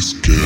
[0.00, 0.45] space camp.